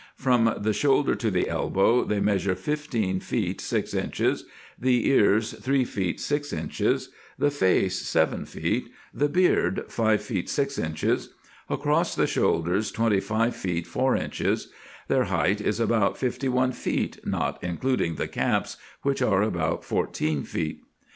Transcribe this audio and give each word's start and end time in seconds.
From 0.15 0.55
the 0.57 0.73
shoulder 0.73 1.13
to 1.13 1.29
the 1.29 1.47
elbow 1.47 2.03
they 2.03 2.19
measure 2.19 2.55
fifteen 2.55 3.19
feet 3.19 3.61
six 3.61 3.93
inches; 3.93 4.45
the 4.79 5.07
ears 5.07 5.53
three 5.53 5.85
feet 5.85 6.19
six 6.19 6.51
inches; 6.51 7.09
the 7.37 7.51
face 7.51 8.01
seven 8.07 8.45
feet; 8.45 8.89
the 9.13 9.29
beard 9.29 9.85
five 9.89 10.23
feet 10.23 10.49
six 10.49 10.79
inches; 10.79 11.35
across 11.69 12.15
the 12.15 12.25
shoulders 12.25 12.91
twenty 12.91 13.19
five 13.19 13.55
feet 13.55 13.85
four 13.85 14.15
inches; 14.15 14.69
their 15.07 15.25
height 15.25 15.61
is 15.61 15.79
about 15.79 16.17
fifty 16.17 16.49
one 16.49 16.71
feet, 16.71 17.19
not 17.23 17.63
including 17.63 18.15
the 18.15 18.27
caps, 18.27 18.77
which 19.03 19.21
are 19.21 19.43
about 19.43 19.85
fourteen 19.85 20.41
feet. 20.43 20.81